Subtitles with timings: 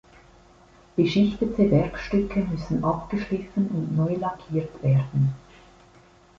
[0.95, 5.35] Beschichtete Werkstücke müssen abgeschliffen und neu lackiert werden.